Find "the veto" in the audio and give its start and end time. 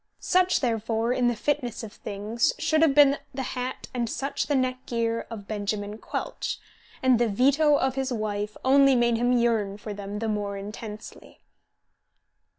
7.19-7.75